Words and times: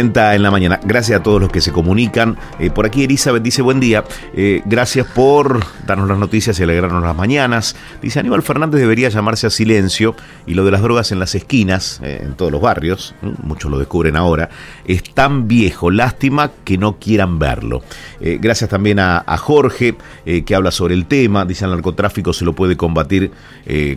en 0.00 0.42
la 0.42 0.50
mañana. 0.50 0.78
Gracias 0.84 1.20
a 1.20 1.22
todos 1.22 1.40
los 1.40 1.50
que 1.50 1.60
se 1.60 1.72
comunican. 1.72 2.36
Eh, 2.58 2.70
por 2.70 2.84
aquí 2.84 3.04
Elizabeth 3.04 3.42
dice 3.42 3.62
buen 3.62 3.80
día. 3.80 4.04
Eh, 4.34 4.60
gracias 4.66 5.06
por 5.06 5.64
darnos 5.86 6.08
las 6.08 6.18
noticias 6.18 6.58
y 6.60 6.62
alegrarnos 6.62 7.02
las 7.02 7.16
mañanas. 7.16 7.76
Dice 8.02 8.20
Aníbal 8.20 8.42
Fernández 8.42 8.80
debería 8.80 9.08
llamarse 9.08 9.46
a 9.46 9.50
silencio 9.50 10.14
y 10.46 10.54
lo 10.54 10.64
de 10.64 10.70
las 10.70 10.82
drogas 10.82 11.12
en 11.12 11.18
las 11.18 11.34
esquinas, 11.34 12.00
eh, 12.02 12.20
en 12.22 12.34
todos 12.34 12.52
los 12.52 12.60
barrios, 12.60 13.14
muchos 13.42 13.70
lo 13.70 13.78
descubren 13.78 14.16
ahora, 14.16 14.50
es 14.84 15.02
tan 15.02 15.48
viejo. 15.48 15.90
Lástima 15.90 16.50
que 16.64 16.76
no 16.76 16.98
quieran 16.98 17.38
verlo. 17.38 17.82
gracias 18.20 18.68
también 18.68 18.98
a, 18.98 19.24
Jorge 19.36 19.96
que 20.24 20.54
habla 20.54 20.70
sobre 20.70 20.94
el 20.94 21.06
tema. 21.06 21.44
Dice 21.44 21.64
el 21.64 21.70
narcotráfico 21.70 22.32
se 22.32 22.44
lo 22.44 22.54
puede 22.54 22.76
combatir 22.76 23.30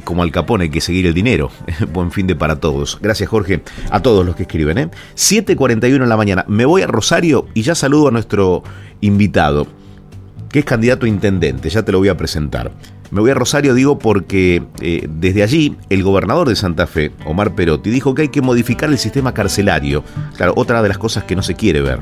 como 0.04 0.22
al 0.24 0.32
Capone, 0.32 0.66
hay 0.66 0.70
que 0.70 0.82
seguir 0.82 1.08
el 1.08 1.14
dinero. 1.14 1.52
Buen 1.94 2.12
fin 2.12 2.28
de 2.28 2.36
para 2.36 2.60
todos. 2.60 3.00
Gracias 3.02 3.30
Jorge 3.30 3.62
a 3.90 4.02
todos 4.02 4.26
los 4.26 4.36
que 4.36 4.44
escriben. 4.44 4.78
¿eh? 4.78 4.90
741 5.90 6.04
en 6.04 6.10
la 6.10 6.18
mañana. 6.18 6.46
Me 6.48 6.66
voy 6.66 6.82
a 6.82 6.88
Rosario 6.88 7.48
y 7.54 7.64
ya 7.64 7.76
saludo 7.76 8.10
a 8.10 8.12
nuestro 8.12 8.64
invitado, 9.02 9.68
que 10.50 10.60
es 10.60 10.66
candidato 10.66 11.06
a 11.06 11.10
intendente, 11.10 11.70
ya 11.70 11.84
te 11.84 11.92
lo 11.92 12.00
voy 12.00 12.10
a 12.10 12.18
presentar. 12.18 12.72
Me 13.12 13.22
voy 13.22 13.32
a 13.32 13.34
Rosario, 13.34 13.74
digo, 13.74 13.98
porque 13.98 14.62
eh, 14.82 15.08
desde 15.10 15.42
allí 15.42 15.76
el 15.90 16.04
gobernador 16.04 16.48
de 16.48 16.56
Santa 16.56 16.86
Fe, 16.86 17.12
Omar 17.26 17.56
Perotti, 17.56 17.90
dijo 17.90 18.14
que 18.14 18.22
hay 18.24 18.28
que 18.30 18.42
modificar 18.42 18.90
el 18.90 19.00
sistema 19.00 19.34
carcelario. 19.34 20.04
Claro, 20.38 20.54
otra 20.56 20.84
de 20.84 20.90
las 20.90 21.00
cosas 21.00 21.24
que 21.24 21.36
no 21.36 21.42
se 21.42 21.56
quiere 21.56 21.82
ver. 21.82 22.02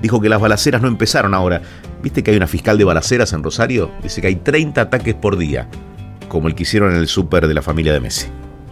Dijo 0.00 0.18
que 0.18 0.30
las 0.30 0.40
balaceras 0.40 0.80
no 0.80 0.88
empezaron 0.88 1.34
ahora. 1.34 1.60
¿Viste 2.02 2.22
que 2.22 2.30
hay 2.30 2.38
una 2.38 2.46
fiscal 2.46 2.78
de 2.78 2.84
balaceras 2.84 3.34
en 3.34 3.42
Rosario? 3.42 3.90
Dice 4.02 4.22
que 4.22 4.28
hay 4.28 4.36
30 4.36 4.80
ataques 4.80 5.14
por 5.14 5.36
día, 5.36 5.68
como 6.28 6.48
el 6.48 6.54
que 6.54 6.62
hicieron 6.62 6.92
en 6.92 6.96
el 6.96 7.08
súper 7.08 7.46
de 7.46 7.52
la 7.52 7.60
familia 7.60 7.92
de 7.92 8.00
Messi. 8.00 8.28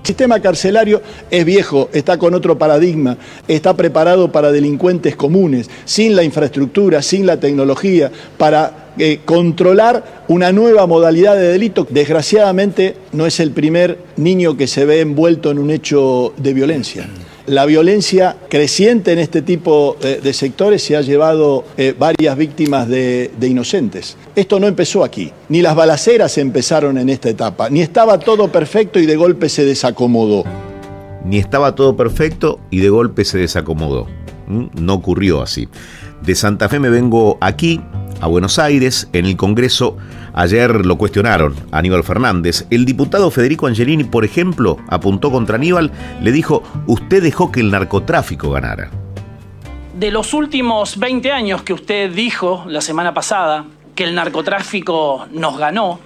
El 0.08 0.14
sistema 0.14 0.40
carcelario 0.40 1.02
es 1.30 1.44
viejo, 1.44 1.90
está 1.92 2.16
con 2.16 2.32
otro 2.32 2.56
paradigma, 2.56 3.18
está 3.46 3.76
preparado 3.76 4.32
para 4.32 4.50
delincuentes 4.50 5.14
comunes, 5.16 5.68
sin 5.84 6.16
la 6.16 6.22
infraestructura, 6.22 7.02
sin 7.02 7.26
la 7.26 7.38
tecnología, 7.38 8.10
para 8.38 8.92
eh, 8.96 9.20
controlar 9.26 10.24
una 10.28 10.50
nueva 10.50 10.86
modalidad 10.86 11.36
de 11.36 11.48
delito. 11.48 11.86
Desgraciadamente 11.90 12.96
no 13.12 13.26
es 13.26 13.38
el 13.38 13.50
primer 13.50 13.98
niño 14.16 14.56
que 14.56 14.66
se 14.66 14.86
ve 14.86 15.02
envuelto 15.02 15.50
en 15.50 15.58
un 15.58 15.70
hecho 15.70 16.32
de 16.38 16.54
violencia 16.54 17.06
la 17.48 17.66
violencia 17.66 18.36
creciente 18.48 19.12
en 19.12 19.18
este 19.18 19.42
tipo 19.42 19.96
de 20.00 20.32
sectores 20.32 20.82
se 20.82 20.96
ha 20.96 21.00
llevado 21.00 21.64
eh, 21.76 21.94
varias 21.98 22.36
víctimas 22.36 22.88
de, 22.88 23.30
inocentes. 23.40 24.16
Esto 24.36 24.60
no 24.60 24.66
empezó 24.66 25.02
aquí, 25.02 25.32
ni 25.48 25.62
las 25.62 25.74
balaceras 25.74 26.36
empezaron 26.38 26.98
en 26.98 27.08
esta 27.08 27.28
etapa, 27.28 27.70
ni 27.70 27.80
estaba 27.80 28.18
todo 28.18 28.52
perfecto 28.52 28.98
y 28.98 29.06
de 29.06 29.16
golpe 29.16 29.48
se 29.48 29.64
desacomodó. 29.64 30.44
Ni 31.24 31.38
estaba 31.38 31.74
todo 31.74 31.96
perfecto 31.96 32.60
y 32.70 32.78
de 32.78 32.90
golpe 32.90 33.24
se 33.24 33.38
desacomodó. 33.38 34.06
¿Mm? 34.46 34.66
No 34.80 34.94
ocurrió 34.94 35.42
así. 35.42 35.68
De 36.22 36.34
Santa 36.34 36.68
Fe 36.68 36.78
me 36.78 36.90
vengo 36.90 37.38
aquí 37.40 37.80
a 38.20 38.26
Buenos 38.26 38.58
Aires. 38.58 39.08
En 39.12 39.26
el 39.26 39.36
Congreso 39.36 39.96
ayer 40.34 40.86
lo 40.86 40.96
cuestionaron 40.96 41.54
Aníbal 41.72 42.04
Fernández. 42.04 42.66
El 42.70 42.84
diputado 42.84 43.30
Federico 43.30 43.66
Angelini, 43.66 44.04
por 44.04 44.24
ejemplo, 44.24 44.78
apuntó 44.88 45.30
contra 45.30 45.56
Aníbal, 45.56 45.90
le 46.22 46.32
dijo, 46.32 46.62
usted 46.86 47.22
dejó 47.22 47.50
que 47.52 47.60
el 47.60 47.70
narcotráfico 47.70 48.50
ganara. 48.50 48.90
De 49.94 50.10
los 50.10 50.32
últimos 50.34 50.98
20 50.98 51.32
años 51.32 51.62
que 51.62 51.72
usted 51.72 52.12
dijo 52.12 52.64
la 52.68 52.80
semana 52.80 53.12
pasada 53.14 53.66
que 53.94 54.04
el 54.04 54.14
narcotráfico 54.14 55.26
nos 55.32 55.58
ganó, 55.58 55.98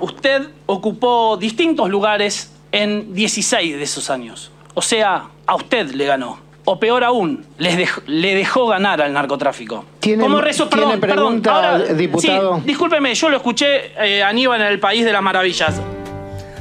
usted 0.00 0.48
ocupó 0.66 1.36
distintos 1.36 1.90
lugares 1.90 2.52
en 2.70 3.14
16 3.14 3.76
de 3.76 3.82
esos 3.82 4.10
años. 4.10 4.50
O 4.74 4.82
sea, 4.82 5.24
a 5.46 5.54
usted 5.56 5.90
le 5.92 6.06
ganó 6.06 6.51
o 6.64 6.78
peor 6.78 7.04
aún, 7.04 7.44
les 7.58 7.88
le 8.06 8.34
dejó 8.34 8.66
ganar 8.68 9.02
al 9.02 9.12
narcotráfico. 9.12 9.84
¿Tiene, 10.00 10.24
Perdón, 10.24 11.00
pregunta, 11.00 11.78
diputado? 11.94 12.56
Sí, 12.56 12.62
discúlpeme, 12.66 13.14
yo 13.14 13.28
lo 13.28 13.36
escuché 13.36 13.92
eh, 13.98 14.22
Aníbal 14.22 14.60
en 14.60 14.66
el 14.68 14.78
País 14.78 15.04
de 15.04 15.12
las 15.12 15.22
Maravillas. 15.22 15.80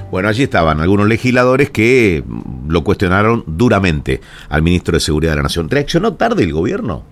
Bueno, 0.09 0.27
allí 0.27 0.43
estaban 0.43 0.81
algunos 0.81 1.07
legisladores 1.07 1.69
que 1.69 2.23
lo 2.67 2.83
cuestionaron 2.83 3.43
duramente 3.47 4.19
al 4.49 4.61
ministro 4.61 4.95
de 4.95 4.99
Seguridad 4.99 5.31
de 5.31 5.37
la 5.37 5.43
Nación. 5.43 5.69
¿Reaccionó 5.69 6.15
tarde 6.15 6.43
el 6.43 6.51
gobierno? 6.51 7.03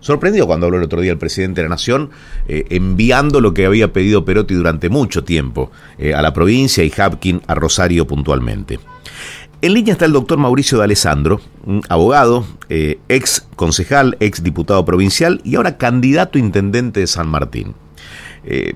Sorprendido 0.00 0.46
cuando 0.46 0.66
habló 0.66 0.78
el 0.78 0.84
otro 0.84 1.00
día 1.00 1.12
el 1.12 1.18
presidente 1.18 1.60
de 1.60 1.64
la 1.64 1.74
Nación, 1.74 2.10
eh, 2.48 2.64
enviando 2.70 3.40
lo 3.40 3.52
que 3.52 3.66
había 3.66 3.92
pedido 3.92 4.24
Perotti 4.24 4.54
durante 4.54 4.88
mucho 4.88 5.24
tiempo 5.24 5.70
eh, 5.98 6.14
a 6.14 6.22
la 6.22 6.32
provincia 6.32 6.84
y 6.84 6.92
Hapkin 6.96 7.42
a 7.46 7.54
Rosario 7.54 8.06
puntualmente. 8.06 8.78
En 9.62 9.72
línea 9.72 9.92
está 9.92 10.04
el 10.04 10.12
doctor 10.12 10.36
Mauricio 10.36 10.76
de 10.78 10.84
Alessandro, 10.84 11.40
abogado, 11.88 12.46
eh, 12.68 12.98
ex 13.08 13.46
concejal, 13.56 14.16
ex 14.20 14.42
diputado 14.42 14.84
provincial 14.84 15.40
y 15.44 15.56
ahora 15.56 15.78
candidato 15.78 16.38
intendente 16.38 17.00
de 17.00 17.06
San 17.06 17.26
Martín. 17.26 17.74
Eh, 18.44 18.74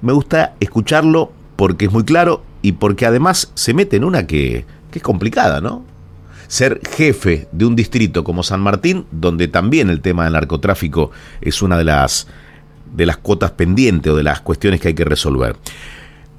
me 0.00 0.14
gusta 0.14 0.54
escucharlo 0.60 1.30
porque 1.56 1.84
es 1.84 1.92
muy 1.92 2.04
claro 2.04 2.42
y 2.62 2.72
porque 2.72 3.04
además 3.04 3.52
se 3.54 3.74
mete 3.74 3.96
en 3.96 4.04
una 4.04 4.26
que, 4.26 4.64
que 4.90 4.98
es 4.98 5.02
complicada, 5.02 5.60
¿no? 5.60 5.84
Ser 6.48 6.80
jefe 6.88 7.46
de 7.52 7.66
un 7.66 7.76
distrito 7.76 8.24
como 8.24 8.42
San 8.42 8.60
Martín, 8.60 9.04
donde 9.10 9.46
también 9.48 9.90
el 9.90 10.00
tema 10.00 10.24
del 10.24 10.32
narcotráfico 10.32 11.10
es 11.42 11.60
una 11.60 11.76
de 11.76 11.84
las, 11.84 12.28
de 12.94 13.04
las 13.04 13.18
cuotas 13.18 13.50
pendientes 13.50 14.10
o 14.10 14.16
de 14.16 14.22
las 14.22 14.40
cuestiones 14.40 14.80
que 14.80 14.88
hay 14.88 14.94
que 14.94 15.04
resolver. 15.04 15.56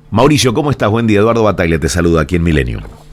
Mauricio, 0.09 0.55
¿cómo 0.55 0.71
estás? 0.71 0.89
Buen 0.89 1.05
día. 1.05 1.19
Eduardo 1.19 1.43
Bataglia 1.43 1.79
te 1.79 1.89
saluda 1.89 2.21
aquí 2.21 2.35
en 2.35 2.43
Milenio. 2.43 3.04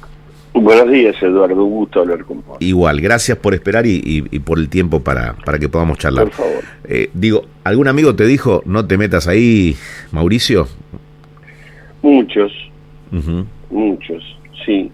Buenos 0.55 0.91
días, 0.91 1.17
Eduardo. 1.23 1.65
Un 1.65 1.71
gusto 1.71 2.01
hablar 2.01 2.25
con 2.25 2.43
vos. 2.47 2.59
Igual, 2.61 3.01
gracias 3.01 3.39
por 3.39 3.55
esperar 3.55 3.87
y, 3.87 4.21
por 4.41 4.59
el 4.59 4.69
tiempo 4.69 5.01
para, 5.01 5.35
para 5.45 5.59
que 5.59 5.69
podamos 5.69 5.99
charlar. 5.99 6.25
Por 6.25 6.35
favor. 6.35 6.65
Eh, 6.85 7.11
digo, 7.15 7.45
¿algún 7.65 7.89
amigo 7.89 8.15
te 8.15 8.27
dijo 8.27 8.63
no 8.67 8.87
te 8.87 8.99
metas 8.99 9.29
ahí, 9.29 9.75
Mauricio? 10.11 10.67
Muchos, 12.03 12.53
muchos, 13.71 14.23
sí. 14.67 14.91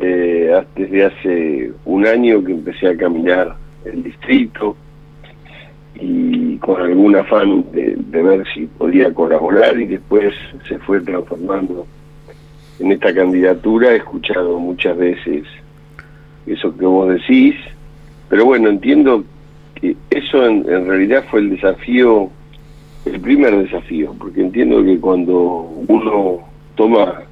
Eh, 0.00 0.62
desde 0.74 1.04
hace 1.04 1.72
un 1.84 2.06
año 2.06 2.42
que 2.42 2.52
empecé 2.52 2.88
a 2.88 2.96
caminar 2.96 3.54
el 3.84 4.02
distrito 4.02 4.76
y 5.94 6.56
con 6.56 6.80
algún 6.80 7.14
afán 7.14 7.64
de 7.72 8.22
ver 8.22 8.44
si 8.52 8.66
podía 8.66 9.12
colaborar 9.14 9.78
y 9.78 9.86
después 9.86 10.34
se 10.66 10.78
fue 10.80 11.00
transformando 11.00 11.86
en 12.82 12.90
esta 12.90 13.14
candidatura 13.14 13.92
he 13.92 13.96
escuchado 13.96 14.58
muchas 14.58 14.96
veces 14.96 15.44
eso 16.46 16.76
que 16.76 16.84
vos 16.84 17.08
decís, 17.08 17.54
pero 18.28 18.44
bueno, 18.44 18.68
entiendo 18.68 19.24
que 19.76 19.96
eso 20.10 20.44
en, 20.44 20.64
realidad 20.64 21.24
fue 21.30 21.40
el 21.40 21.50
desafío, 21.50 22.28
el 23.04 23.20
primer 23.20 23.56
desafío, 23.56 24.14
porque 24.18 24.40
entiendo 24.40 24.82
que 24.82 24.98
cuando 24.98 25.36
uno 25.86 26.40
toma 26.74 27.22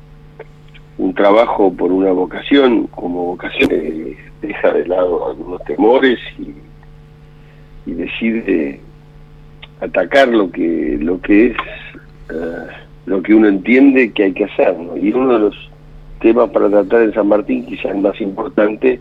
un 0.99 1.15
trabajo 1.15 1.72
por 1.72 1.91
una 1.91 2.12
vocación, 2.12 2.87
como 2.87 3.27
vocación, 3.27 3.71
eh, 3.72 4.17
deja 4.41 4.72
de 4.72 4.87
lado 4.87 5.31
algunos 5.31 5.65
temores 5.65 6.21
y, 6.38 7.91
y 7.91 7.94
decide 7.94 8.81
atacar 9.81 10.28
lo 10.28 10.50
que 10.53 10.97
lo 11.00 11.21
que 11.21 11.47
es 11.47 11.56
eh, 12.31 12.67
lo 13.10 13.21
que 13.22 13.34
uno 13.34 13.48
entiende 13.48 14.12
que 14.12 14.22
hay 14.22 14.32
que 14.32 14.44
hacer. 14.44 14.76
Y 15.03 15.12
uno 15.12 15.32
de 15.32 15.38
los 15.41 15.71
temas 16.21 16.48
para 16.50 16.71
tratar 16.71 17.03
en 17.03 17.12
San 17.12 17.26
Martín, 17.26 17.66
quizás 17.66 17.87
el 17.87 18.03
más 18.03 18.21
importante, 18.21 19.00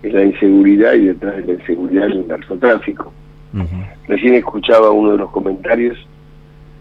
es 0.00 0.12
la 0.12 0.24
inseguridad 0.24 0.94
y 0.94 1.06
detrás 1.06 1.38
de 1.38 1.46
la 1.46 1.52
inseguridad 1.54 2.06
el 2.06 2.28
narcotráfico. 2.28 3.12
Recién 4.06 4.34
escuchaba 4.34 4.92
uno 4.92 5.12
de 5.12 5.18
los 5.18 5.30
comentarios, 5.30 5.98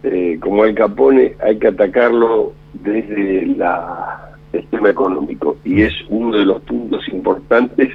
eh, 0.03 0.37
como 0.39 0.63
el 0.63 0.75
Capone, 0.75 1.33
hay 1.43 1.57
que 1.57 1.67
atacarlo 1.67 2.53
desde 2.73 3.47
la, 3.57 4.31
el 4.53 4.63
tema 4.67 4.91
económico 4.91 5.57
y 5.65 5.81
es 5.81 5.93
uno 6.09 6.37
de 6.37 6.45
los 6.45 6.61
puntos 6.61 7.07
importantes 7.09 7.89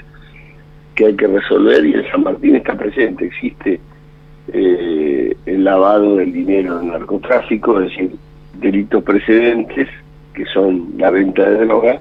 que 0.96 1.06
hay 1.06 1.16
que 1.16 1.26
resolver 1.28 1.86
y 1.86 1.94
en 1.94 2.10
San 2.10 2.24
Martín 2.24 2.56
está 2.56 2.76
presente, 2.76 3.26
existe 3.26 3.80
eh, 4.52 5.36
el 5.46 5.64
lavado 5.64 6.16
del 6.16 6.32
dinero 6.32 6.78
del 6.78 6.88
narcotráfico, 6.88 7.80
es 7.80 7.90
decir, 7.90 8.10
delitos 8.60 9.02
precedentes, 9.02 9.88
que 10.34 10.44
son 10.46 10.92
la 10.96 11.10
venta 11.10 11.48
de 11.48 11.64
droga, 11.66 12.00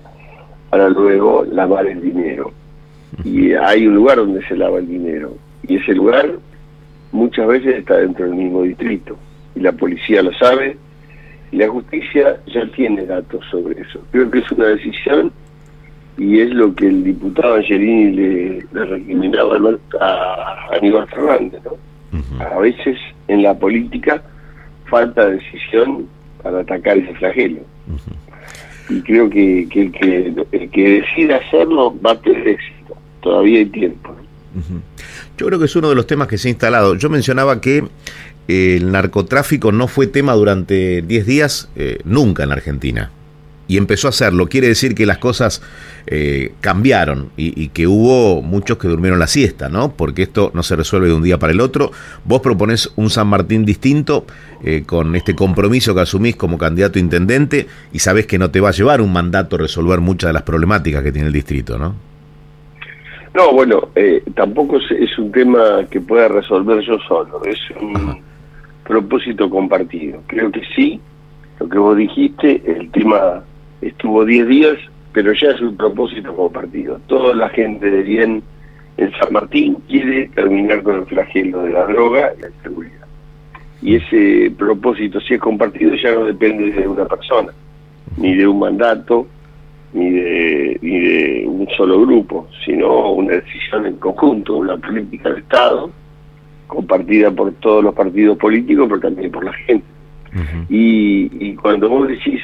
para 0.70 0.90
luego 0.90 1.46
lavar 1.52 1.88
el 1.88 2.02
dinero. 2.02 2.52
Y 3.24 3.54
hay 3.54 3.88
un 3.88 3.96
lugar 3.96 4.18
donde 4.18 4.46
se 4.48 4.58
lava 4.58 4.80
el 4.80 4.88
dinero. 4.88 5.36
Y 5.68 5.78
ese 5.78 5.94
lugar 5.94 6.34
muchas 7.12 7.48
veces 7.48 7.76
está 7.76 7.98
dentro 7.98 8.26
del 8.26 8.36
mismo 8.36 8.64
distrito. 8.64 9.18
Y 9.56 9.62
la 9.62 9.72
policía 9.72 10.22
lo 10.22 10.34
sabe, 10.34 10.78
y 11.52 11.58
la 11.58 11.70
justicia 11.70 12.38
ya 12.48 12.66
tiene 12.72 13.06
datos 13.06 13.44
sobre 13.50 13.82
eso. 13.82 14.02
Creo 14.12 14.30
que 14.30 14.40
es 14.40 14.52
una 14.52 14.66
decisión 14.66 15.32
y 16.18 16.40
es 16.40 16.50
lo 16.52 16.74
que 16.74 16.88
el 16.88 17.04
diputado 17.04 17.56
Angelini 17.56 18.12
le, 18.12 18.66
le 18.72 18.86
recriminaba 18.86 19.58
a 20.00 20.68
Aníbal 20.78 21.08
Fernández. 21.08 21.62
¿no? 21.64 21.78
A 22.44 22.60
veces 22.60 22.98
en 23.28 23.44
la 23.44 23.54
política 23.54 24.22
falta 24.86 25.30
decisión 25.30 26.08
para 26.46 26.60
atacar 26.60 26.96
ese 27.00 27.12
flagelo. 27.16 27.62
Y 28.88 29.02
creo 29.02 29.28
que, 29.32 29.68
que, 29.72 30.32
el 30.52 30.70
que 30.70 31.02
decida 31.02 31.38
hacerlo 31.38 32.00
va 32.06 32.12
a 32.12 32.22
tener 32.22 32.48
éxito. 32.48 32.96
Todavía 33.22 33.58
hay 33.58 33.66
tiempo. 33.66 34.16
Yo 35.38 35.48
creo 35.48 35.58
que 35.58 35.66
es 35.66 35.76
uno 35.76 35.90
de 35.90 35.96
los 35.96 36.06
temas 36.06 36.28
que 36.28 36.38
se 36.38 36.48
ha 36.48 36.52
instalado. 36.52 36.94
Yo 36.94 37.10
mencionaba 37.10 37.60
que 37.62 37.86
eh, 38.48 38.76
el 38.80 38.92
narcotráfico 38.92 39.72
no 39.72 39.88
fue 39.88 40.06
tema 40.06 40.34
durante 40.34 41.02
10 41.02 41.26
días 41.26 41.68
eh, 41.76 41.98
nunca 42.04 42.44
en 42.44 42.50
la 42.50 42.56
Argentina 42.56 43.10
y 43.68 43.78
empezó 43.78 44.08
a 44.08 44.10
hacerlo. 44.10 44.48
Quiere 44.48 44.68
decir 44.68 44.96
que 44.96 45.06
las 45.06 45.18
cosas 45.18 45.62
eh, 46.08 46.54
cambiaron 46.62 47.30
y, 47.36 47.70
que 47.70 47.88
hubo 47.88 48.42
muchos 48.42 48.78
que 48.78 48.88
durmieron 48.88 49.20
la 49.20 49.28
siesta, 49.28 49.70
¿no? 49.70 49.94
Porque 49.94 50.24
esto 50.24 50.52
no 50.54 50.64
se 50.64 50.76
resuelve 50.76 51.08
de 51.08 51.14
un 51.14 51.24
día 51.24 51.40
para 51.40 51.54
el 51.54 51.62
otro. 51.62 51.92
Vos 52.24 52.42
proponés 52.42 52.92
un 52.96 53.10
San 53.10 53.28
Martín 53.28 53.66
distinto 53.66 54.26
eh, 54.64 54.84
con 54.86 55.16
este 55.16 55.36
compromiso 55.36 55.96
que 55.96 56.02
asumís 56.02 56.36
como 56.36 56.58
candidato 56.58 57.00
a 57.00 57.02
intendente 57.02 57.68
y 57.92 58.00
sabés 58.00 58.28
que 58.28 58.38
no 58.38 58.52
te 58.52 58.62
va 58.62 58.70
a 58.70 58.74
llevar 58.74 59.02
un 59.02 59.12
mandato 59.12 59.58
resolver 59.58 60.00
muchas 60.00 60.30
de 60.30 60.34
las 60.34 60.44
problemáticas 60.44 61.04
que 61.04 61.12
tiene 61.12 61.28
el 61.28 61.34
distrito, 61.34 61.78
¿no? 61.78 61.96
No, 63.36 63.52
bueno, 63.52 63.90
eh, 63.96 64.24
tampoco 64.34 64.78
es, 64.78 65.20
un 65.20 65.30
tema 65.30 65.86
que 65.90 66.00
pueda 66.00 66.30
resolver 66.30 66.80
yo 66.86 66.98
solo, 67.00 67.44
es 67.44 67.60
un 67.82 68.22
propósito 68.86 69.50
compartido. 69.50 70.22
Creo 70.28 70.50
que 70.52 70.62
sí, 70.74 71.02
lo 71.60 71.68
que 71.68 71.78
vos 71.78 71.98
dijiste, 71.98 72.62
el 72.66 72.90
tema 72.92 73.44
estuvo 73.82 74.26
10 74.26 74.48
días, 74.48 74.78
pero 75.14 75.34
ya 75.34 75.50
es 75.50 75.62
un 75.62 75.76
propósito 75.76 76.36
compartido. 76.36 77.00
Toda 77.08 77.34
la 77.36 77.50
gente 77.50 77.90
de 77.90 78.04
bien 78.04 78.44
en 78.98 79.12
San 79.14 79.34
Martín 79.34 79.78
quiere 79.88 80.28
terminar 80.30 80.84
con 80.84 80.96
el 80.96 81.06
flagelo 81.06 81.64
de 81.64 81.72
la 81.72 81.86
droga 81.86 82.34
y 82.38 82.42
la 82.42 82.48
inseguridad. 82.50 83.06
Y 83.82 83.96
ese 83.96 84.52
propósito, 84.58 85.20
si 85.22 85.36
es 85.36 85.40
compartido, 85.40 85.94
ya 85.96 86.12
no 86.14 86.26
depende 86.26 86.72
de 86.72 86.88
una 86.88 87.06
persona, 87.06 87.54
ni 88.18 88.36
de 88.36 88.48
un 88.48 88.60
mandato, 88.60 89.28
ni 89.94 90.10
de, 90.10 90.80
ni 90.82 91.00
de 91.00 91.46
un 91.48 91.68
solo 91.78 92.02
grupo, 92.02 92.48
sino 92.66 93.12
una 93.12 93.36
decisión 93.36 93.86
en 93.86 93.98
conjunto, 93.98 94.58
una 94.58 94.78
política 94.78 95.30
de 95.32 95.40
Estado 95.40 95.92
compartida 96.68 97.32
por 97.32 97.54
todos 97.54 97.84
los 97.84 97.94
partidos 97.94 98.38
políticos, 98.38 98.88
pero 98.90 99.00
también 99.00 99.32
por 99.32 99.46
la 99.46 99.54
gente. 99.54 99.86
y, 100.70 101.30
y 101.40 101.56
cuando 101.56 101.88
vos 101.88 102.10
decís 102.10 102.42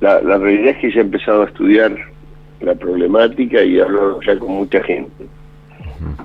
la, 0.00 0.20
la 0.22 0.38
realidad 0.38 0.70
es 0.70 0.78
que 0.78 0.92
ya 0.92 1.00
he 1.00 1.04
empezado 1.04 1.42
a 1.42 1.46
estudiar 1.46 1.96
la 2.60 2.74
problemática 2.74 3.62
y 3.62 3.80
hablo 3.80 4.20
ya 4.22 4.38
con 4.38 4.52
mucha 4.52 4.82
gente. 4.82 5.26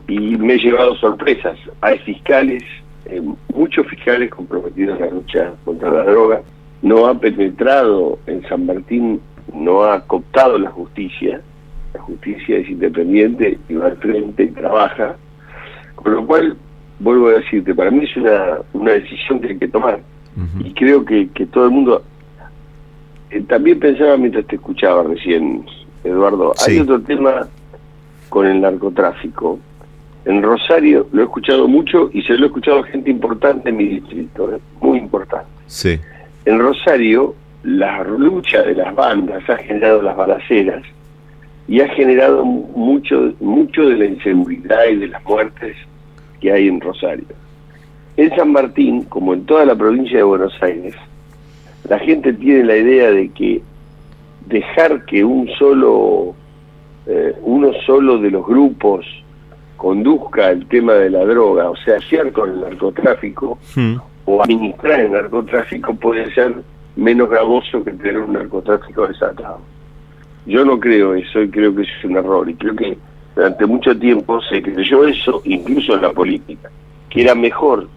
Y 0.07 0.37
me 0.37 0.53
he 0.53 0.57
llevado 0.57 0.95
sorpresas. 0.95 1.57
Hay 1.81 1.97
fiscales, 1.99 2.63
eh, 3.05 3.21
muchos 3.53 3.87
fiscales 3.87 4.29
comprometidos 4.29 4.99
en 4.99 5.05
la 5.05 5.11
lucha 5.11 5.53
contra 5.65 5.91
la 5.91 6.03
droga. 6.03 6.41
No 6.81 7.07
ha 7.07 7.19
penetrado 7.19 8.19
en 8.27 8.47
San 8.47 8.65
Martín, 8.65 9.19
no 9.53 9.83
ha 9.83 10.01
cooptado 10.01 10.57
la 10.57 10.71
justicia. 10.71 11.41
La 11.93 12.01
justicia 12.01 12.57
es 12.57 12.69
independiente 12.69 13.57
y 13.67 13.73
va 13.73 13.87
al 13.87 13.97
frente 13.97 14.43
y 14.43 14.51
trabaja. 14.51 15.15
Con 15.95 16.13
lo 16.13 16.25
cual, 16.25 16.55
vuelvo 16.99 17.29
a 17.29 17.33
decirte, 17.33 17.73
para 17.73 17.91
mí 17.91 18.03
es 18.03 18.15
una, 18.15 18.59
una 18.73 18.91
decisión 18.93 19.39
que 19.39 19.49
hay 19.49 19.57
que 19.57 19.67
tomar. 19.67 19.99
Y 20.59 20.73
creo 20.73 21.05
que, 21.05 21.29
que 21.29 21.45
todo 21.45 21.65
el 21.65 21.71
mundo 21.71 22.03
eh, 23.29 23.41
también 23.41 23.79
pensaba 23.79 24.17
mientras 24.17 24.45
te 24.45 24.55
escuchaba 24.55 25.03
recién, 25.03 25.65
Eduardo, 26.03 26.53
hay 26.65 26.79
otro 26.79 27.01
tema 27.01 27.47
con 28.29 28.47
el 28.47 28.61
narcotráfico. 28.61 29.59
En 30.25 30.41
Rosario 30.41 31.07
lo 31.11 31.21
he 31.21 31.25
escuchado 31.25 31.67
mucho 31.67 32.09
y 32.11 32.21
se 32.23 32.33
lo 32.33 32.45
he 32.45 32.47
escuchado 32.47 32.79
a 32.79 32.83
gente 32.83 33.11
importante 33.11 33.69
en 33.69 33.77
mi 33.77 33.85
distrito, 33.85 34.53
¿eh? 34.53 34.59
muy 34.81 34.97
importante. 34.97 35.47
Sí. 35.67 35.99
En 36.45 36.59
Rosario, 36.59 37.35
la 37.63 38.03
lucha 38.03 38.61
de 38.61 38.75
las 38.75 38.93
bandas 38.93 39.47
ha 39.49 39.57
generado 39.57 40.01
las 40.01 40.15
balaceras 40.15 40.83
y 41.67 41.81
ha 41.81 41.87
generado 41.89 42.45
mucho, 42.45 43.33
mucho 43.39 43.87
de 43.89 43.97
la 43.97 44.05
inseguridad 44.05 44.85
y 44.91 44.97
de 44.97 45.07
las 45.07 45.23
muertes 45.25 45.75
que 46.39 46.51
hay 46.51 46.67
en 46.67 46.79
Rosario. 46.79 47.25
En 48.17 48.35
San 48.35 48.51
Martín, 48.51 49.03
como 49.03 49.33
en 49.33 49.45
toda 49.45 49.65
la 49.65 49.75
provincia 49.75 50.17
de 50.17 50.23
Buenos 50.23 50.53
Aires, 50.61 50.95
la 51.87 51.99
gente 51.99 52.33
tiene 52.33 52.63
la 52.63 52.77
idea 52.77 53.11
de 53.11 53.29
que 53.29 53.61
dejar 54.47 55.05
que 55.05 55.23
un 55.23 55.47
solo 55.57 56.35
eh, 57.07 57.35
uno 57.43 57.71
solo 57.85 58.17
de 58.17 58.31
los 58.31 58.45
grupos 58.45 59.05
conduzca 59.77 60.49
el 60.49 60.65
tema 60.67 60.93
de 60.93 61.09
la 61.09 61.25
droga, 61.25 61.69
o 61.69 61.75
sea, 61.75 61.97
hacer 61.97 62.31
con 62.31 62.49
el 62.49 62.61
narcotráfico 62.61 63.59
hmm. 63.75 63.95
o 64.25 64.41
administrar 64.41 65.01
el 65.01 65.11
narcotráfico 65.11 65.93
puede 65.93 66.33
ser 66.33 66.55
menos 66.95 67.29
gravoso 67.29 67.83
que 67.83 67.91
tener 67.91 68.17
un 68.17 68.33
narcotráfico 68.33 69.07
desatado. 69.07 69.59
Yo 70.45 70.63
no 70.63 70.79
creo 70.79 71.13
eso 71.13 71.41
y 71.41 71.49
creo 71.49 71.75
que 71.75 71.83
eso 71.83 71.91
es 71.99 72.05
un 72.05 72.17
error 72.17 72.49
y 72.49 72.55
creo 72.55 72.75
que 72.75 72.97
durante 73.35 73.65
mucho 73.65 73.97
tiempo 73.97 74.41
se 74.41 74.61
creyó 74.61 75.05
eso 75.05 75.41
incluso 75.43 75.95
en 75.95 76.01
la 76.01 76.11
política, 76.11 76.71
que 77.09 77.21
era 77.21 77.35
mejor 77.35 77.87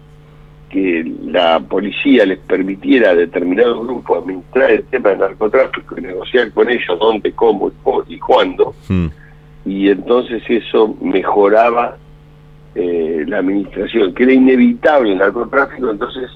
que 0.69 1.11
la 1.25 1.59
policía 1.59 2.25
les 2.25 2.39
permitiera 2.39 3.11
a 3.11 3.15
determinados 3.15 3.85
grupos 3.85 4.23
administrar 4.23 4.71
el 4.71 4.83
tema 4.85 5.09
del 5.09 5.19
narcotráfico 5.19 5.95
y 5.97 6.01
negociar 6.01 6.51
con 6.51 6.69
ellos 6.69 6.99
dónde, 6.99 7.31
cómo 7.33 7.71
y 8.07 8.19
cuándo, 8.19 8.73
hmm. 8.87 9.07
y 9.65 9.89
entonces 9.89 10.43
eso 10.47 10.95
mejoraba 11.01 11.97
eh, 12.75 13.25
la 13.27 13.39
administración, 13.39 14.13
que 14.13 14.23
era 14.23 14.33
inevitable 14.33 15.13
el 15.13 15.17
narcotráfico, 15.17 15.89
entonces 15.89 16.29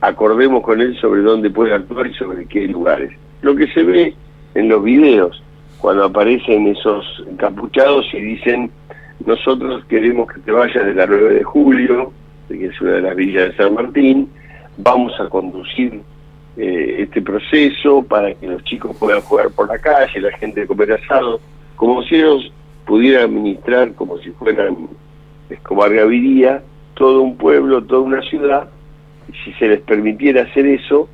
acordemos 0.00 0.62
con 0.62 0.80
él 0.80 0.96
sobre 1.00 1.22
dónde 1.22 1.50
puede 1.50 1.74
actuar 1.74 2.06
y 2.06 2.14
sobre 2.14 2.46
qué 2.46 2.68
lugares. 2.68 3.12
Lo 3.42 3.56
que 3.56 3.66
se 3.68 3.82
ve 3.82 4.14
en 4.54 4.68
los 4.68 4.82
videos, 4.82 5.42
cuando 5.78 6.04
aparecen 6.04 6.68
esos 6.68 7.04
encapuchados 7.28 8.06
y 8.14 8.20
dicen, 8.20 8.70
nosotros 9.24 9.84
queremos 9.86 10.32
que 10.32 10.40
te 10.40 10.52
vayas 10.52 10.86
de 10.86 10.94
la 10.94 11.06
9 11.06 11.34
de 11.34 11.44
julio, 11.44 12.12
que 12.48 12.66
es 12.66 12.80
una 12.80 12.92
de 12.92 13.02
las 13.02 13.16
villas 13.16 13.50
de 13.50 13.56
San 13.56 13.74
Martín, 13.74 14.28
vamos 14.78 15.12
a 15.20 15.28
conducir 15.28 16.00
eh, 16.56 16.96
este 17.00 17.22
proceso 17.22 18.02
para 18.02 18.34
que 18.34 18.46
los 18.46 18.62
chicos 18.64 18.96
puedan 18.96 19.20
jugar 19.20 19.50
por 19.50 19.68
la 19.68 19.78
calle, 19.78 20.20
la 20.20 20.36
gente 20.38 20.60
de 20.60 20.66
comer 20.66 20.92
asado, 20.92 21.40
como 21.76 22.02
si 22.02 22.16
ellos 22.16 22.52
pudieran 22.86 23.24
administrar 23.24 23.92
como 23.94 24.18
si 24.18 24.30
fueran 24.30 24.88
Escobar 25.50 25.92
Gaviria, 25.92 26.62
todo 26.94 27.20
un 27.22 27.36
pueblo, 27.36 27.84
toda 27.84 28.00
una 28.00 28.22
ciudad, 28.22 28.68
y 29.28 29.36
si 29.44 29.52
se 29.58 29.68
les 29.68 29.80
permitiera 29.80 30.42
hacer 30.42 30.66
eso, 30.66 31.08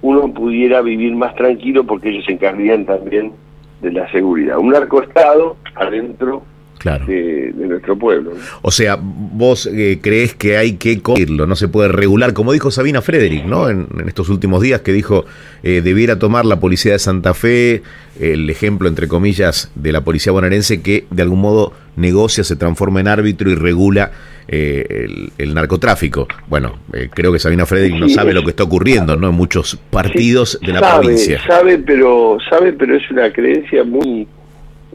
uno 0.00 0.32
pudiera 0.32 0.82
vivir 0.82 1.14
más 1.14 1.34
tranquilo 1.36 1.84
porque 1.84 2.08
ellos 2.08 2.24
se 2.24 2.32
encargarían 2.32 2.84
también 2.84 3.32
de 3.80 3.92
la 3.92 4.10
seguridad. 4.10 4.58
Un 4.58 4.70
narcoestado 4.70 5.56
adentro 5.76 6.42
claro. 6.82 7.06
de, 7.06 7.52
nuestro 7.56 7.96
pueblo. 7.96 8.32
O 8.60 8.70
sea, 8.70 8.98
vos 9.00 9.66
eh, 9.66 9.98
crees 10.02 10.34
que 10.34 10.56
hay 10.56 10.74
que 10.74 11.00
corregirlo, 11.00 11.46
no 11.46 11.56
se 11.56 11.68
puede 11.68 11.88
regular, 11.88 12.34
como 12.34 12.52
dijo 12.52 12.70
Sabina 12.70 13.00
Frederick, 13.00 13.44
¿no? 13.44 13.68
En, 13.68 13.86
estos 14.06 14.28
últimos 14.28 14.60
días 14.60 14.80
que 14.82 14.92
dijo 14.92 15.24
eh, 15.62 15.80
debiera 15.82 16.18
tomar 16.18 16.44
la 16.44 16.60
policía 16.60 16.92
de 16.92 16.98
Santa 16.98 17.34
Fe 17.34 17.82
el 18.20 18.50
ejemplo 18.50 18.88
entre 18.88 19.08
comillas 19.08 19.70
de 19.74 19.90
la 19.90 20.02
policía 20.02 20.32
bonaerense 20.32 20.82
que 20.82 21.06
de 21.10 21.22
algún 21.22 21.40
modo 21.40 21.72
negocia, 21.96 22.44
se 22.44 22.56
transforma 22.56 23.00
en 23.00 23.08
árbitro 23.08 23.50
y 23.50 23.54
regula 23.54 24.12
eh, 24.48 25.06
el, 25.38 25.54
narcotráfico. 25.54 26.26
Bueno, 26.48 26.78
creo 27.14 27.32
que 27.32 27.38
Sabina 27.38 27.66
Frederick 27.66 27.96
no 27.96 28.08
sabe 28.08 28.32
lo 28.32 28.42
que 28.42 28.50
está 28.50 28.64
ocurriendo, 28.64 29.16
¿no? 29.16 29.28
En 29.28 29.34
muchos 29.34 29.76
partidos 29.90 30.58
de 30.60 30.72
la 30.72 30.98
provincia. 30.98 31.40
Sabe, 31.46 31.78
pero 31.78 32.38
sabe, 32.48 32.72
pero 32.72 32.96
es 32.96 33.10
una 33.10 33.32
creencia 33.32 33.84
muy 33.84 34.26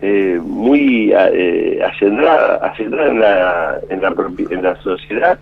eh, 0.01 0.39
muy 0.43 1.11
eh, 1.11 1.79
acendrada, 1.83 2.73
en, 2.77 3.19
la, 3.19 3.79
en, 3.89 4.01
la, 4.01 4.13
en 4.49 4.63
la 4.63 4.75
sociedad 4.81 5.39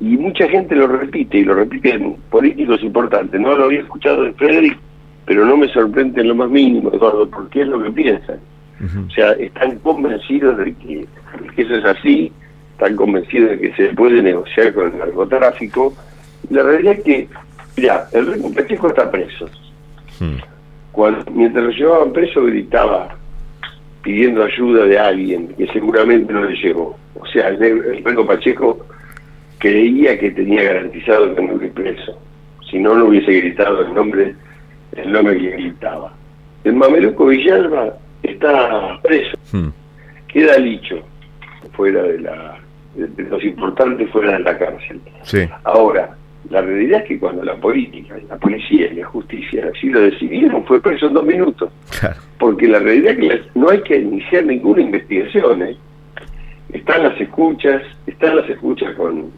y 0.00 0.16
mucha 0.16 0.48
gente 0.48 0.74
lo 0.74 0.86
repite 0.86 1.38
y 1.38 1.44
lo 1.44 1.54
repiten 1.54 2.16
políticos 2.30 2.82
importantes. 2.82 3.40
No 3.40 3.56
lo 3.56 3.64
había 3.64 3.80
escuchado 3.80 4.24
de 4.24 4.32
Frederick, 4.34 4.78
pero 5.24 5.46
no 5.46 5.56
me 5.56 5.68
sorprende 5.68 6.20
en 6.20 6.28
lo 6.28 6.34
más 6.34 6.50
mínimo, 6.50 6.90
Eduardo, 6.92 7.28
porque 7.30 7.62
es 7.62 7.68
lo 7.68 7.82
que 7.82 7.90
piensan. 7.90 8.38
O 9.06 9.10
sea, 9.10 9.32
están 9.32 9.78
convencidos 9.78 10.58
de 10.58 10.74
que, 10.74 11.06
eso 11.56 11.74
es 11.76 11.84
así, 11.86 12.30
están 12.72 12.96
convencidos 12.96 13.50
de 13.50 13.60
que 13.60 13.72
se 13.74 13.94
puede 13.94 14.20
negociar 14.22 14.74
con 14.74 14.92
el 14.92 14.98
narcotráfico. 14.98 15.94
La 16.50 16.62
realidad 16.62 16.94
es 16.98 17.04
que, 17.04 17.28
mira, 17.78 18.06
el 18.12 18.34
Rico 18.34 18.52
Pacheco 18.52 18.88
está 18.88 19.10
preso. 19.10 19.48
Cuando, 20.92 21.24
mientras 21.30 21.64
lo 21.64 21.70
llevaban 21.70 22.12
preso 22.12 22.44
gritaba 22.44 23.16
pidiendo 24.04 24.44
ayuda 24.44 24.84
de 24.84 24.98
alguien 24.98 25.48
que 25.56 25.66
seguramente 25.68 26.32
no 26.32 26.44
le 26.44 26.54
llegó. 26.56 26.96
O 27.18 27.26
sea, 27.26 27.48
el, 27.48 27.62
el 27.62 28.02
Pacheco 28.02 28.86
creía 29.58 30.18
que 30.18 30.30
tenía 30.30 30.62
garantizado 30.62 31.34
que 31.34 31.42
no 31.42 31.54
hubiese 31.54 31.74
preso. 31.74 32.18
Si 32.70 32.78
no, 32.78 32.94
no 32.94 33.06
hubiese 33.06 33.32
gritado 33.40 33.80
el 33.80 33.94
nombre, 33.94 34.34
el 34.92 35.10
nombre 35.10 35.38
que 35.38 35.50
gritaba. 35.50 36.12
El 36.64 36.74
mameluco 36.74 37.26
Villalba 37.26 37.94
está 38.22 39.00
preso. 39.02 39.36
Hmm. 39.52 39.68
Queda 40.28 40.58
Licho 40.58 41.00
fuera 41.72 42.02
de 42.02 42.20
la 42.20 42.58
de, 42.94 43.24
los 43.24 43.42
importantes 43.42 44.10
fuera 44.10 44.32
de 44.32 44.40
la 44.40 44.58
cárcel. 44.58 45.00
Ahora, 45.64 46.16
la 46.50 46.60
realidad 46.60 47.00
es 47.00 47.08
que 47.08 47.18
cuando 47.18 47.42
la 47.42 47.56
política, 47.56 48.16
la 48.28 48.36
policía 48.36 48.92
y 48.92 48.96
la 48.96 49.06
justicia 49.06 49.70
así 49.74 49.88
lo 49.88 50.00
decidieron, 50.00 50.64
fue 50.64 50.80
preso 50.80 51.06
en 51.06 51.14
dos 51.14 51.24
minutos. 51.24 51.70
Porque 52.44 52.68
la 52.68 52.78
realidad 52.78 53.12
es 53.12 53.18
que 53.18 53.42
no 53.54 53.70
hay 53.70 53.80
que 53.80 53.96
iniciar 53.96 54.44
ninguna 54.44 54.82
investigación. 54.82 55.62
¿eh? 55.62 55.78
Están 56.74 57.04
las 57.04 57.18
escuchas, 57.18 57.80
están 58.06 58.36
las 58.36 58.50
escuchas 58.50 58.94
con, 58.96 59.30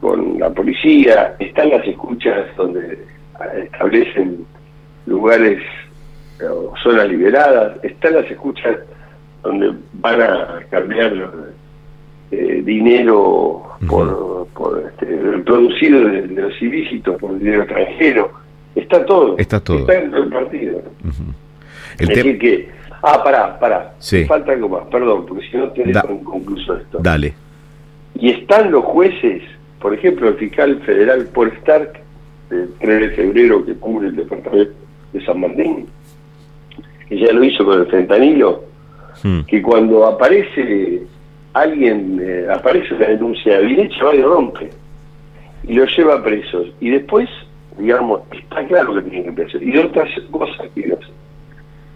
con 0.00 0.38
la 0.38 0.48
policía, 0.50 1.34
están 1.40 1.70
las 1.70 1.84
escuchas 1.84 2.46
donde 2.56 3.04
establecen 3.64 4.46
lugares 5.06 5.60
o 6.40 6.72
zonas 6.84 7.08
liberadas, 7.08 7.82
están 7.82 8.14
las 8.14 8.30
escuchas 8.30 8.76
donde 9.42 9.72
van 9.94 10.22
a 10.22 10.60
cambiar 10.70 11.14
eh, 12.30 12.62
dinero 12.64 13.60
por, 13.88 14.46
por 14.54 14.84
este, 14.86 15.06
producido 15.38 16.04
de, 16.04 16.28
los 16.28 16.62
ilícitos 16.62 17.20
por 17.20 17.36
dinero 17.40 17.62
extranjero. 17.62 18.30
Está 18.76 19.04
todo. 19.04 19.36
Está 19.36 19.58
todo. 19.58 19.78
Está 19.78 19.94
dentro 19.94 20.20
del 20.20 20.30
partido. 21.98 22.10
es 22.10 22.16
decir 22.16 22.38
que, 22.38 22.68
ah, 23.02 23.22
pará, 23.22 23.58
pará. 23.58 23.94
Falta 24.26 24.52
algo 24.52 24.68
más, 24.68 24.86
perdón, 24.86 25.26
porque 25.26 25.48
si 25.48 25.56
no 25.56 25.68
te 25.70 25.84
dejo 25.84 26.20
concluso 26.24 26.76
esto. 26.76 26.98
Dale. 27.00 27.34
Y 28.14 28.30
están 28.30 28.70
los 28.70 28.84
jueces, 28.84 29.42
por 29.80 29.94
ejemplo, 29.94 30.28
el 30.28 30.36
fiscal 30.36 30.80
federal 30.84 31.28
Paul 31.34 31.52
Stark, 31.60 32.00
el 32.50 32.72
3 32.80 33.00
de 33.00 33.10
febrero 33.10 33.64
que 33.64 33.74
cubre 33.74 34.08
el 34.08 34.16
departamento 34.16 34.72
de 35.12 35.24
San 35.24 35.40
Martín, 35.40 35.86
que 37.08 37.18
ya 37.18 37.32
lo 37.32 37.42
hizo 37.42 37.64
con 37.64 37.80
el 37.80 37.86
fentanilo, 37.86 38.64
hmm. 39.22 39.40
que 39.42 39.62
cuando 39.62 40.06
aparece 40.06 41.02
alguien 41.54 42.20
eh, 42.20 42.46
aparece 42.52 42.94
una 42.94 43.06
denuncia 43.06 43.58
bien 43.60 43.80
hecha, 43.80 44.04
va 44.04 44.14
y 44.14 44.22
rompe 44.22 44.70
y 45.66 45.74
lo 45.74 45.84
lleva 45.86 46.22
presos. 46.22 46.68
Y 46.80 46.90
después, 46.90 47.28
digamos, 47.78 48.22
está 48.32 48.66
claro 48.66 48.94
que 48.94 49.02
tiene 49.02 49.24
que 49.24 49.32
preso. 49.32 49.58
Y 49.62 49.76
otras 49.78 50.08
cosas 50.30 50.68
que, 50.74 50.96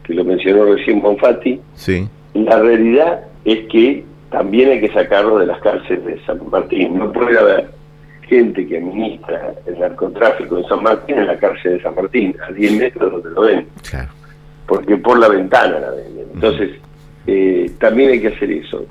que 0.09 0.15
lo 0.15 0.25
mencionó 0.25 0.65
recién 0.65 1.03
Bonfatti, 1.03 1.61
sí. 1.75 2.09
la 2.33 2.59
realidad 2.59 3.21
es 3.45 3.69
que 3.69 4.05
también 4.31 4.71
hay 4.71 4.81
que 4.81 4.93
sacarlo 4.93 5.39
de 5.39 5.47
las 5.47 5.61
cárceles 5.61 6.05
de 6.05 6.25
San 6.25 6.41
Martín. 6.51 6.99
No 6.99 7.13
puede 7.13 7.39
haber 7.39 7.69
gente 8.23 8.67
que 8.67 8.79
administra 8.79 9.53
el 9.67 9.79
narcotráfico 9.79 10.57
en 10.57 10.65
San 10.65 10.83
Martín 10.83 11.19
en 11.19 11.27
la 11.27 11.37
cárcel 11.37 11.73
de 11.73 11.83
San 11.83 11.95
Martín, 11.95 12.35
a 12.47 12.51
10 12.53 12.73
metros 12.79 13.13
donde 13.13 13.31
lo 13.31 13.43
ven. 13.43 13.67
Porque 14.67 14.97
por 14.97 15.19
la 15.19 15.29
ventana 15.29 15.79
la 15.79 15.91
ven. 15.91 16.07
Entonces, 16.35 16.71
eh, 17.27 17.71
también 17.79 18.11
hay 18.11 18.21
que 18.21 18.29
hacer 18.29 18.51
eso. 18.51 18.87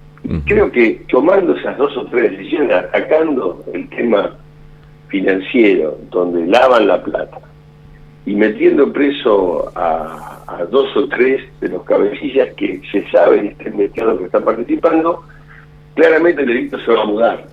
Creo 0.45 0.71
que 0.71 1.03
tomando 1.09 1.55
esas 1.55 1.77
dos 1.77 1.95
o 1.97 2.05
tres 2.07 2.31
decisiones, 2.31 2.75
atacando 2.75 3.63
el 3.73 3.89
tema 3.89 4.35
financiero, 5.07 5.97
donde 6.11 6.45
lavan 6.45 6.87
la 6.87 7.01
plata, 7.01 7.39
y 8.25 8.35
metiendo 8.35 8.91
preso 8.91 9.71
a, 9.73 10.36
dos 10.69 10.95
o 10.95 11.07
tres 11.07 11.41
de 11.59 11.69
los 11.69 11.83
cabecillas 11.83 12.53
que 12.55 12.81
se 12.91 13.09
sabe 13.11 13.43
y 13.43 13.47
estén 13.47 13.77
metiendo 13.77 14.17
que 14.17 14.25
están 14.25 14.43
participando, 14.43 15.23
claramente 15.93 16.41
el 16.41 16.47
delito 16.47 16.79
se 16.79 16.91
va 16.91 17.01
a 17.01 17.05
mudar 17.05 17.47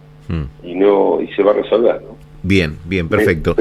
y 0.62 0.74
no 0.74 1.20
y 1.20 1.28
se 1.34 1.42
va 1.42 1.52
a 1.52 1.54
resolver. 1.54 2.00
¿no? 2.02 2.16
Bien, 2.46 2.76
bien, 2.84 3.08
perfecto. 3.08 3.56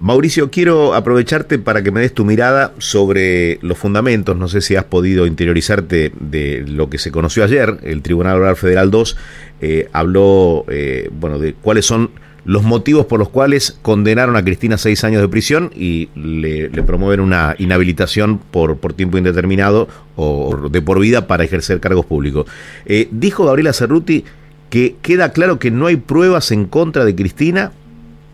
Mauricio, 0.00 0.50
quiero 0.50 0.94
aprovecharte 0.94 1.58
para 1.58 1.82
que 1.82 1.90
me 1.90 2.00
des 2.00 2.14
tu 2.14 2.24
mirada 2.24 2.72
sobre 2.78 3.58
los 3.60 3.76
fundamentos. 3.76 4.34
No 4.34 4.48
sé 4.48 4.62
si 4.62 4.76
has 4.76 4.84
podido 4.84 5.26
interiorizarte 5.26 6.10
de 6.18 6.64
lo 6.66 6.88
que 6.88 6.96
se 6.96 7.12
conoció 7.12 7.44
ayer. 7.44 7.76
El 7.82 8.00
Tribunal 8.00 8.38
Oral 8.38 8.56
Federal 8.56 8.90
2 8.90 9.16
eh, 9.60 9.88
habló, 9.92 10.64
eh, 10.68 11.10
bueno, 11.12 11.38
de 11.38 11.52
cuáles 11.52 11.84
son 11.84 12.10
los 12.44 12.62
motivos 12.62 13.06
por 13.06 13.18
los 13.18 13.28
cuales 13.28 13.78
condenaron 13.82 14.36
a 14.36 14.44
Cristina 14.44 14.74
a 14.74 14.78
seis 14.78 15.04
años 15.04 15.22
de 15.22 15.28
prisión 15.28 15.70
y 15.74 16.08
le, 16.14 16.68
promueven 16.82 17.20
una 17.20 17.54
inhabilitación 17.58 18.38
por, 18.38 18.78
por 18.78 18.94
tiempo 18.94 19.18
indeterminado 19.18 19.88
o 20.16 20.68
de 20.68 20.82
por 20.82 21.00
vida 21.00 21.26
para 21.26 21.44
ejercer 21.44 21.80
cargos 21.80 22.06
públicos. 22.06 22.46
Eh, 22.86 23.08
dijo 23.10 23.44
Gabriela 23.44 23.72
Cerruti 23.72 24.24
que 24.70 24.96
queda 25.02 25.32
claro 25.32 25.58
que 25.58 25.70
no 25.70 25.86
hay 25.86 25.96
pruebas 25.96 26.50
en 26.50 26.64
contra 26.64 27.04
de 27.04 27.14
Cristina 27.14 27.72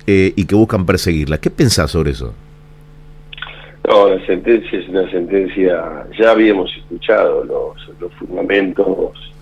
eh, 0.07 0.33
y 0.37 0.47
que 0.47 0.55
buscan 0.55 0.87
perseguirla. 0.87 1.39
¿Qué 1.39 1.51
pensás 1.51 1.91
sobre 1.91 2.13
eso? 2.13 2.33
No, 3.89 4.09
la 4.09 4.25
sentencia 4.25 4.79
es 4.79 4.89
una 4.89 5.11
sentencia, 5.11 6.07
ya 6.19 6.31
habíamos 6.31 6.71
escuchado 6.77 7.45
los, 7.45 8.13
fundamentos 8.15 9.33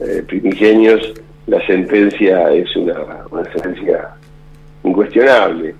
eh, 0.00 0.22
primigenios, 0.26 1.12
la 1.46 1.64
sentencia 1.66 2.50
es 2.52 2.74
una, 2.76 2.94
sentencia 3.52 4.10
incuestionable. 4.82 5.74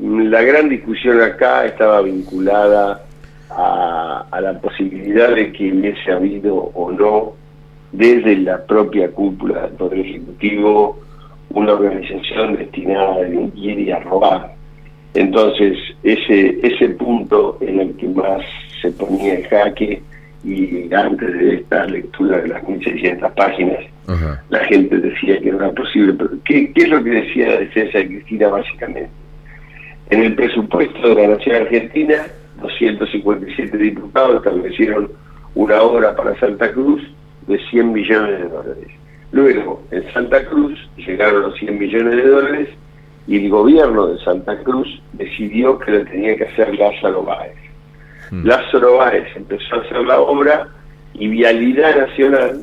La 0.00 0.42
gran 0.42 0.68
discusión 0.68 1.20
acá 1.20 1.66
estaba 1.66 2.02
vinculada 2.02 3.04
a, 3.50 4.26
a, 4.30 4.40
la 4.40 4.58
posibilidad 4.58 5.34
de 5.34 5.52
que 5.52 5.72
hubiese 5.72 6.12
habido 6.12 6.54
o 6.54 6.90
no 6.90 7.32
desde 7.92 8.36
la 8.38 8.64
propia 8.64 9.10
cúpula 9.10 9.62
del 9.62 9.72
Poder 9.72 9.98
Ejecutivo 10.00 10.98
una 11.50 11.74
organización 11.74 12.56
destinada 12.56 13.14
a 13.14 13.18
delinquir 13.20 13.78
y 13.78 13.90
a 13.90 14.00
robar. 14.00 14.54
Entonces, 15.14 15.76
ese, 16.02 16.58
ese 16.62 16.88
punto 16.90 17.58
en 17.60 17.80
el 17.80 17.96
que 17.96 18.08
más 18.08 18.42
se 18.80 18.90
ponía 18.92 19.34
en 19.34 19.42
jaque, 19.44 20.02
y 20.44 20.92
antes 20.92 21.32
de 21.38 21.54
esta 21.54 21.86
lectura 21.86 22.38
de 22.40 22.48
las 22.48 22.62
1.600 22.64 23.34
páginas, 23.34 23.78
la 24.50 24.64
gente 24.64 24.96
decía 24.98 25.40
que 25.40 25.52
no 25.52 25.58
era 25.58 25.70
posible. 25.72 26.14
Pero 26.14 26.30
¿qué, 26.44 26.72
¿Qué 26.72 26.82
es 26.82 26.88
lo 26.88 27.02
que 27.02 27.10
decía 27.10 27.48
la 27.48 27.60
defensa 27.60 27.98
de 27.98 28.06
Cristina 28.08 28.48
básicamente? 28.48 29.10
En 30.10 30.22
el 30.22 30.34
presupuesto 30.34 31.08
de 31.08 31.14
la 31.14 31.34
Nación 31.36 31.56
Argentina, 31.56 32.26
257 32.60 33.78
diputados 33.78 34.36
establecieron 34.36 35.10
una 35.54 35.80
obra 35.82 36.14
para 36.14 36.38
Santa 36.38 36.72
Cruz 36.72 37.02
de 37.46 37.58
100 37.70 37.92
millones 37.92 38.40
de 38.40 38.48
dólares. 38.48 38.88
Luego, 39.32 39.82
en 39.90 40.12
Santa 40.12 40.44
Cruz 40.46 40.78
llegaron 40.96 41.42
los 41.42 41.58
100 41.58 41.78
millones 41.78 42.16
de 42.16 42.28
dólares 42.28 42.68
y 43.26 43.36
el 43.36 43.50
gobierno 43.50 44.08
de 44.08 44.22
Santa 44.24 44.58
Cruz 44.62 45.00
decidió 45.12 45.78
que 45.78 45.92
lo 45.92 46.04
tenía 46.04 46.36
que 46.36 46.44
hacer 46.44 46.74
Lázaro 46.78 47.22
Báez. 47.22 47.56
Mm. 48.32 48.46
Lázaro 48.46 48.96
Báez 48.96 49.28
empezó 49.36 49.76
a 49.76 49.80
hacer 49.80 49.98
la 50.06 50.18
obra 50.18 50.68
y 51.12 51.28
Vialidad 51.28 51.94
Nacional 52.08 52.62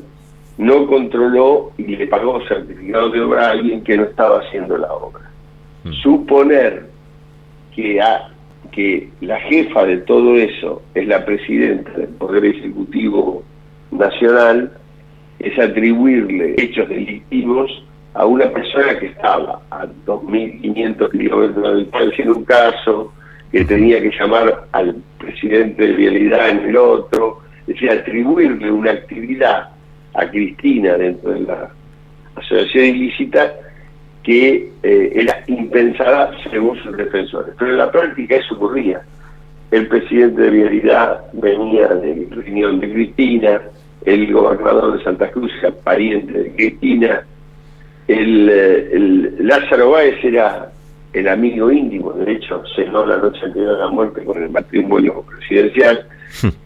no 0.58 0.86
controló 0.88 1.70
y 1.78 1.96
le 1.96 2.08
pagó 2.08 2.44
certificado 2.48 3.08
de 3.10 3.20
obra 3.20 3.46
a 3.46 3.50
alguien 3.52 3.84
que 3.84 3.96
no 3.96 4.02
estaba 4.02 4.40
haciendo 4.40 4.76
la 4.76 4.92
obra. 4.92 5.30
Mm. 5.84 5.92
Suponer 6.02 6.86
que, 7.74 8.00
que 8.72 9.08
la 9.20 9.38
jefa 9.42 9.84
de 9.84 9.98
todo 9.98 10.36
eso 10.36 10.82
es 10.92 11.06
la 11.06 11.24
presidenta 11.24 11.92
del 11.92 12.08
Poder 12.08 12.46
Ejecutivo 12.46 13.44
Nacional 13.92 14.72
es 15.38 15.56
atribuirle 15.56 16.56
hechos 16.58 16.88
delictivos 16.88 17.70
a 18.14 18.26
una 18.26 18.50
persona 18.50 18.98
que 18.98 19.06
estaba 19.06 19.62
a 19.70 19.86
2.500 20.04 21.10
kilómetros 21.12 21.92
de 21.92 22.08
haciendo 22.10 22.34
un 22.34 22.44
caso, 22.44 23.12
que 23.52 23.64
tenía 23.64 24.00
que 24.00 24.10
llamar 24.18 24.66
al 24.72 24.96
presidente 25.18 25.86
de 25.86 25.92
Vialidad 25.92 26.50
en 26.50 26.68
el 26.68 26.76
otro, 26.76 27.40
es 27.62 27.74
decir, 27.74 27.90
atribuirle 27.90 28.70
una 28.70 28.92
actividad 28.92 29.70
a 30.14 30.26
Cristina 30.28 30.96
dentro 30.96 31.32
de 31.32 31.40
la 31.40 31.70
asociación 32.36 32.84
ilícita 32.84 33.52
que 34.22 34.70
eh, 34.82 35.12
era 35.14 35.42
impensada 35.46 36.32
según 36.50 36.80
sus 36.82 36.96
defensores. 36.96 37.54
Pero 37.58 37.72
en 37.72 37.78
la 37.78 37.90
práctica 37.90 38.36
eso 38.36 38.54
ocurría. 38.54 39.00
El 39.70 39.86
presidente 39.88 40.42
de 40.42 40.50
Vialidad 40.50 41.24
venía 41.32 41.88
de 41.88 42.26
reunión 42.30 42.80
de 42.80 42.92
Cristina, 42.92 43.60
el 44.04 44.32
gobernador 44.32 44.96
de 44.96 45.04
Santa 45.04 45.30
Cruz 45.30 45.52
era 45.60 45.72
pariente 45.72 46.32
de 46.32 46.52
Cristina, 46.54 47.24
el, 48.08 48.48
eh, 48.50 49.34
Lázaro 49.38 49.90
Báez 49.90 50.16
era 50.24 50.72
el 51.12 51.28
amigo 51.28 51.70
íntimo, 51.70 52.12
de 52.12 52.32
hecho 52.32 52.62
cenó 52.74 53.04
la 53.04 53.18
noche 53.18 53.44
anterior 53.44 53.76
a 53.76 53.86
la 53.86 53.88
muerte 53.88 54.24
con 54.24 54.42
el 54.42 54.50
matrimonio 54.50 55.24
presidencial, 55.28 56.06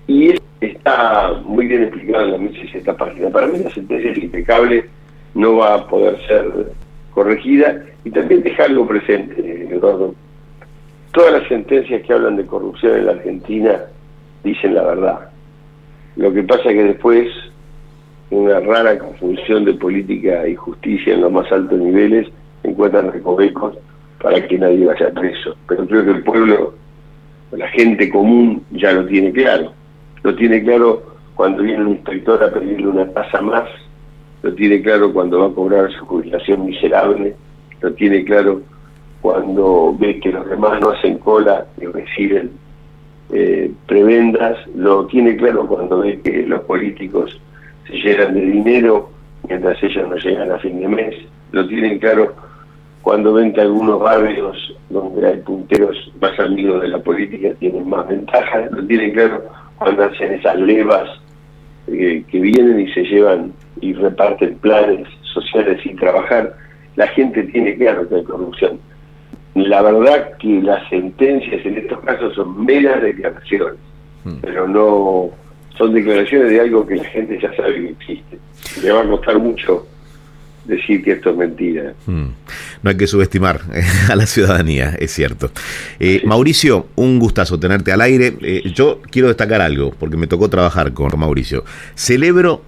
y 0.07 0.35
está 0.61 1.33
muy 1.45 1.67
bien 1.67 1.85
explicado 1.85 2.25
en 2.25 2.33
la 2.33 2.39
1600 2.39 2.97
página. 2.97 3.31
Para 3.31 3.47
mí 3.47 3.59
la 3.59 3.71
sentencia 3.71 4.11
es 4.11 4.19
impecable, 4.19 4.85
no 5.35 5.57
va 5.57 5.75
a 5.75 5.87
poder 5.87 6.19
ser 6.27 6.73
corregida, 7.13 7.85
y 8.05 8.11
también 8.11 8.43
dejar 8.43 8.71
algo 8.71 8.87
presente, 8.87 9.69
Eduardo. 9.71 10.15
Todas 11.13 11.33
las 11.33 11.49
sentencias 11.49 12.03
que 12.03 12.13
hablan 12.13 12.37
de 12.37 12.45
corrupción 12.45 12.97
en 12.97 13.07
la 13.07 13.13
Argentina 13.13 13.81
dicen 14.43 14.75
la 14.75 14.83
verdad 14.83 15.31
lo 16.17 16.33
que 16.33 16.43
pasa 16.45 16.71
es 16.71 16.77
que 16.77 16.85
después 16.85 17.29
una 18.31 18.61
rara 18.61 18.99
confusión 18.99 19.65
de 19.65 19.75
política 19.75 20.47
y 20.47 20.55
justicia 20.55 21.15
en 21.15 21.23
los 21.23 21.33
más 21.33 21.51
altos 21.51 21.79
niveles 21.79 22.29
encuentran 22.63 23.13
recovecos 23.13 23.77
para 24.25 24.49
que 24.49 24.59
nadie 24.59 24.87
vaya 24.87 25.11
preso. 25.11 25.54
Pero 25.69 25.87
creo 25.87 26.02
que 26.02 26.11
el 26.12 26.23
pueblo, 26.23 26.75
la 27.52 27.69
gente 27.69 28.09
común 28.09 28.64
ya 28.71 28.90
lo 28.93 29.04
tiene 29.04 29.31
claro. 29.31 29.75
lo 30.23 30.35
tiene 30.35 30.62
claro 30.62 31.02
cuando 31.35 31.62
viene 31.62 31.85
un 31.85 31.90
inspector 31.90 32.43
a 32.43 32.50
pedirle 32.50 32.88
una 32.88 33.07
tasa 33.11 33.43
más, 33.43 33.69
lo 34.43 34.54
tiene 34.54 34.81
claro 34.81 35.12
cuando 35.12 35.40
va 35.40 35.47
a 35.49 35.50
cobrar 35.50 35.93
su 35.93 36.07
jubilación 36.07 36.64
miserable, 36.64 37.35
lo 37.83 37.93
tiene 37.93 38.25
claro 38.25 38.62
cuando 39.21 39.95
ve 39.99 40.19
que 40.21 40.33
los 40.33 40.49
demás 40.49 40.81
no 40.81 40.90
hacen 40.90 41.19
cola 41.19 41.66
y 41.78 41.85
reciben 41.85 42.52
eh, 43.31 43.71
prebendas, 43.87 44.57
lo 44.75 45.04
tiene 45.07 45.37
claro 45.37 45.66
cuando 45.66 45.99
ve 45.99 46.19
que 46.25 46.47
los 46.47 46.62
políticos 46.62 47.38
se 47.87 47.93
llenan 47.97 48.33
de 48.33 48.40
dinero 48.40 49.11
mientras 49.47 49.83
ellos 49.83 50.09
no 50.09 50.16
llegan 50.16 50.50
a 50.50 50.59
fin 50.61 50.81
de 50.81 50.88
mes, 50.88 51.14
lo 51.52 51.66
tienen 51.69 51.99
claro 51.99 52.35
cuando 53.04 53.34
ven 53.34 53.52
que 53.52 53.61
algunos 53.61 54.00
barrios 54.00 54.56
donde 54.88 55.26
hay 55.26 55.37
punteros 55.40 55.94
más 56.23 56.40
amigos 56.40 56.80
de 56.80 56.88
la 56.88 56.99
política 56.99 57.50
tienen 57.61 57.87
más 57.87 58.08
ventajas, 58.08 58.73
lo 58.73 58.84
tienen 58.87 59.12
claro 59.12 59.44
cuando 59.76 60.04
hacen 60.04 60.32
esas 60.32 60.56
levas 60.56 61.11
eh, 61.87 62.25
que 62.26 62.40
vienen 62.40 62.80
y 62.80 62.90
se 62.94 63.02
llevan 63.02 63.52
y 63.82 63.92
reparten 63.92 64.56
planes 64.56 65.06
sociales 65.34 65.82
sin 65.82 65.96
trabajar, 65.96 66.56
la 66.96 67.06
gente 67.08 67.42
tiene 67.42 67.76
claro 67.76 68.08
que 68.08 68.14
hay 68.14 68.25
corrupción. 68.25 68.80
La 69.54 69.82
verdad 69.82 70.38
que 70.38 70.62
las 70.62 70.88
sentencias 70.88 71.64
en 71.66 71.76
estos 71.76 72.00
casos 72.00 72.34
son 72.34 72.64
meras 72.64 73.02
declaraciones, 73.02 73.80
hmm. 74.25 74.37
pero 74.40 74.66
no 74.66 75.28
son 75.76 75.92
declaraciones 75.92 76.49
de 76.49 76.61
algo 76.61 76.87
que 76.87 76.96
la 76.96 77.04
gente 77.04 77.38
ya 77.38 77.54
sabe 77.54 77.75
que 77.75 77.90
existe. 77.90 78.38
Le 78.82 78.92
va 78.92 79.02
a 79.02 79.08
costar 79.08 79.38
mucho 79.38 79.87
decir 80.64 81.02
que 81.02 81.12
esto 81.12 81.30
es 81.30 81.37
mentira. 81.37 81.94
Hmm. 82.06 82.28
No 82.83 82.90
hay 82.90 82.97
que 82.97 83.06
subestimar 83.06 83.61
eh, 83.73 83.83
a 84.09 84.16
la 84.16 84.26
ciudadanía, 84.26 84.97
es 84.99 85.12
cierto. 85.12 85.50
Eh, 86.00 86.23
Mauricio, 86.25 86.88
un 86.97 87.18
gustazo 87.18 87.59
tenerte 87.59 87.92
al 87.92 88.00
aire. 88.00 88.35
Eh, 88.40 88.62
yo 88.75 89.00
quiero 89.11 89.28
destacar 89.28 89.61
algo, 89.61 89.92
porque 89.99 90.16
me 90.16 90.26
tocó 90.26 90.49
trabajar 90.49 90.92
con 90.92 91.18
Mauricio. 91.18 91.64
Celebro 91.94 92.62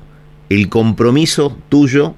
el 0.48 0.68
compromiso 0.68 1.56
tuyo 1.68 2.14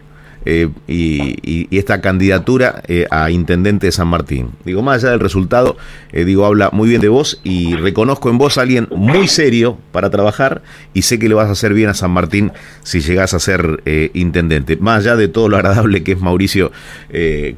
eh, 0.50 0.70
y, 0.86 1.68
esta 1.76 2.00
candidatura 2.00 2.82
eh, 2.88 3.06
a 3.10 3.30
intendente 3.30 3.86
de 3.86 3.92
San 3.92 4.08
Martín. 4.08 4.52
Digo, 4.64 4.82
más 4.82 5.04
allá 5.04 5.10
del 5.10 5.20
resultado, 5.20 5.76
eh, 6.10 6.24
digo, 6.24 6.46
habla 6.46 6.70
muy 6.72 6.88
bien 6.88 7.02
de 7.02 7.08
vos 7.08 7.38
y 7.44 7.74
reconozco 7.76 8.30
en 8.30 8.38
vos 8.38 8.56
a 8.56 8.62
alguien 8.62 8.88
muy 8.90 9.28
serio 9.28 9.76
para 9.92 10.08
trabajar 10.08 10.62
y 10.94 11.02
sé 11.02 11.18
que 11.18 11.28
le 11.28 11.34
vas 11.34 11.48
a 11.48 11.52
hacer 11.52 11.74
bien 11.74 11.90
a 11.90 11.94
San 11.94 12.12
Martín 12.12 12.52
si 12.82 13.00
llegás 13.00 13.34
a 13.34 13.40
ser 13.40 13.82
intendente. 14.14 14.78
Más 14.78 15.00
allá 15.00 15.16
de 15.16 15.28
todo 15.28 15.50
lo 15.50 15.56
agradable 15.56 16.02
que 16.02 16.12
es 16.12 16.20
Mauricio 16.20 16.72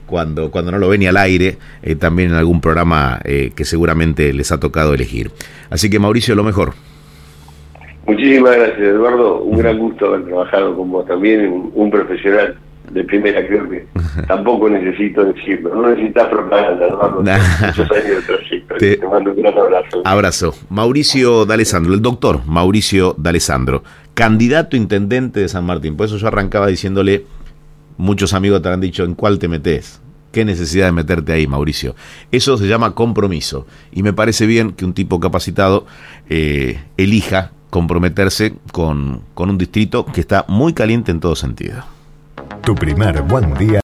cuando, 0.07 0.51
cuando 0.51 0.73
no 0.73 0.79
lo 0.79 0.89
ve 0.89 0.99
ni 0.99 1.07
al 1.07 1.17
aire, 1.17 1.59
también 1.99 2.31
en 2.31 2.37
algún 2.37 2.61
programa 2.61 3.21
que 3.23 3.65
seguramente 3.65 4.33
les 4.33 4.51
ha 4.51 4.59
tocado 4.59 4.95
elegir. 4.95 5.31
Así 5.71 5.89
que 5.89 5.99
Mauricio, 6.01 6.35
lo 6.35 6.43
mejor. 6.43 6.75
Muchísimas 8.07 8.57
gracias, 8.57 8.81
Eduardo. 8.81 9.43
Un 9.43 9.59
gran 9.59 9.79
gusto 9.79 10.07
haber 10.07 10.25
trabajado 10.25 10.77
con 10.77 10.91
vos 10.91 11.07
también, 11.07 11.71
un 11.73 11.91
profesional 11.91 12.59
de 12.91 13.05
primera, 13.05 13.47
creo 13.47 13.69
que 13.69 13.87
tampoco 14.27 14.69
necesito 14.69 15.25
decirlo. 15.25 15.75
No 15.75 15.89
necesitas 15.89 16.29
propaganda, 16.29 16.87
Eduardo. 16.87 17.23
Muchos 17.23 17.91
años 17.91 18.27
de 18.27 18.79
Te... 18.79 18.97
Te 18.97 19.07
mando 19.07 19.31
un 19.31 19.37
gran 19.37 19.57
abrazo. 19.57 20.03
Abrazo. 20.05 20.55
Mauricio 20.69 21.47
D'Alessandro, 21.47 21.95
el 21.95 22.03
doctor 22.03 22.41
Mauricio 22.47 23.15
D'Alessandro, 23.17 23.83
candidato 24.15 24.77
intendente 24.77 25.41
de 25.41 25.49
San 25.49 25.65
Martín. 25.65 25.97
Por 25.97 26.07
eso 26.07 26.17
yo 26.17 26.27
arrancaba 26.29 26.67
diciéndole, 26.67 27.25
muchos 27.97 28.35
amigos 28.35 28.63
te 28.63 28.69
han 28.69 28.81
dicho, 28.81 29.05
¿en 29.05 29.15
cuál 29.15 29.39
te 29.39 29.49
metes? 29.49 30.01
¿Qué 30.33 30.45
necesidad 30.45 30.87
de 30.87 30.93
meterte 30.93 31.33
ahí, 31.33 31.47
Mauricio? 31.47 31.97
Eso 32.31 32.57
se 32.57 32.69
llama 32.69 32.95
compromiso. 32.95 33.67
Y 33.91 34.03
me 34.03 34.13
parece 34.13 34.47
bien 34.47 34.73
que 34.73 34.85
un 34.85 34.95
tipo 34.95 35.19
capacitado 35.19 35.87
eh, 36.29 36.79
elija 36.97 37.51
comprometerse 37.71 38.55
con, 38.73 39.23
con 39.35 39.51
un 39.51 39.59
distrito 39.59 40.07
que 40.07 40.21
está 40.21 40.45
muy 40.49 40.73
caliente 40.73 41.11
en 41.11 41.21
todo 41.21 41.35
sentido. 41.35 41.85
Tu 42.65 42.75
primer 42.75 43.23
buen 43.23 43.55
día. 43.55 43.79